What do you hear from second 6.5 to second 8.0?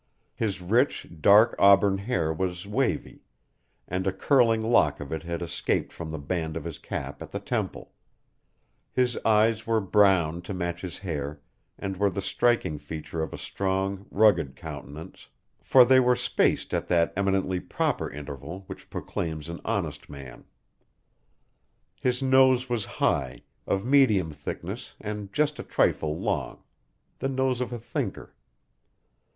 of his cap at the temple;